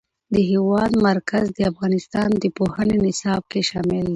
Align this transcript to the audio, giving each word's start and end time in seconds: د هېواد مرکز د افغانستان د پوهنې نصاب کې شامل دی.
د 0.33 0.35
هېواد 0.51 0.91
مرکز 1.09 1.45
د 1.57 1.59
افغانستان 1.71 2.29
د 2.37 2.43
پوهنې 2.57 2.97
نصاب 3.05 3.41
کې 3.51 3.61
شامل 3.69 4.05
دی. 4.09 4.09